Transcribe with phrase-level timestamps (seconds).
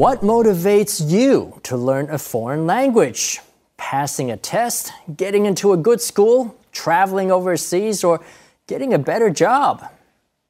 [0.00, 3.40] What motivates you to learn a foreign language?
[3.76, 8.22] Passing a test, getting into a good school, traveling overseas, or
[8.66, 9.84] getting a better job?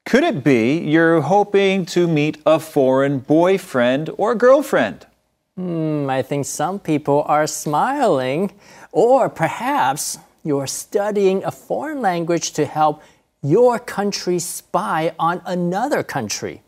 [0.07, 5.09] Could it be you're hoping to meet a foreign boyfriend or girlfriend?
[5.57, 8.53] Hmm, I think some people are smiling.
[8.93, 13.03] Or perhaps you're studying a foreign language to help
[13.43, 16.63] your country spy on another country.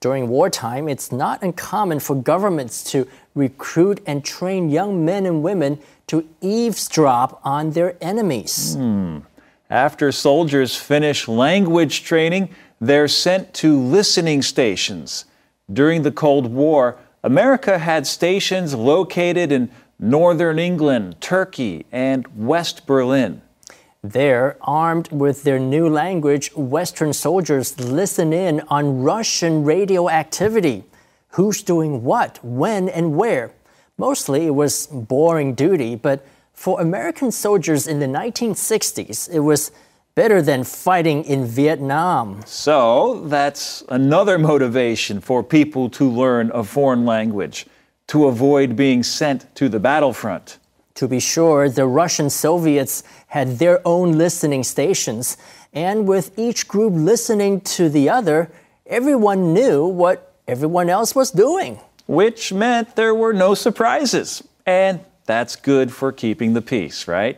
[0.00, 5.78] During wartime, it's not uncommon for governments to recruit and train young men and women
[6.08, 8.74] to eavesdrop on their enemies.
[8.74, 9.20] Hmm.
[9.70, 15.24] After soldiers finish language training, they're sent to listening stations.
[15.72, 23.40] During the Cold War, America had stations located in northern England, Turkey, and West Berlin.
[24.04, 30.84] There, armed with their new language, Western soldiers listen in on Russian radio activity.
[31.30, 33.52] Who's doing what, when, and where?
[33.96, 39.72] Mostly it was boring duty, but for American soldiers in the 1960s, it was
[40.14, 42.42] better than fighting in Vietnam.
[42.44, 47.64] So, that's another motivation for people to learn a foreign language,
[48.08, 50.58] to avoid being sent to the battlefront.
[50.95, 55.37] To be sure, the Russian Soviets had their own listening stations,
[55.73, 58.49] and with each group listening to the other,
[58.85, 61.77] everyone knew what everyone else was doing.
[62.05, 64.43] Which meant there were no surprises.
[64.65, 67.37] And that's good for keeping the peace, right?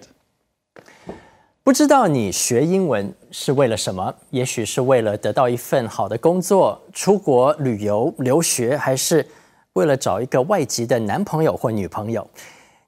[1.64, 4.16] 不知道你学英文是为了什么？
[4.32, 9.28] 也许是为了得到一份好的工作、出国旅游、留学，还是
[9.74, 12.28] 为了找一个外籍的男朋友或女朋友？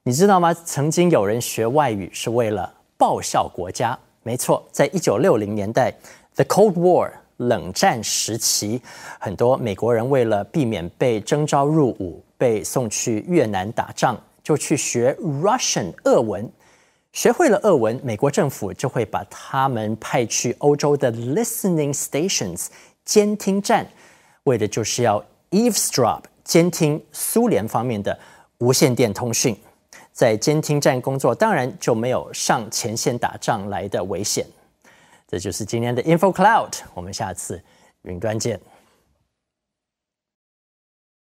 [0.09, 0.51] 你知道吗？
[0.65, 3.95] 曾经有人学外语是为了报效国家。
[4.23, 5.93] 没错，在一九六零年代
[6.33, 8.81] ，The Cold War 冷战时期，
[9.19, 16.51] 很多美国人为了避免被征召入伍，被送去越南打仗，就去学 Russian 俄文。
[17.11, 22.65] 学会了俄文，美国政府就会把他们派去欧洲的 listening stations
[23.05, 23.85] 监听站，
[24.45, 28.17] 为的就是要 eavesdrop 监听苏联方面的
[28.57, 29.55] 无线电通讯。
[30.11, 34.45] 在监听站工作，当然就没有上前线打仗来的危险。
[35.27, 37.61] 这就是今天的 Info Cloud，我们下次
[38.01, 38.59] 云端见。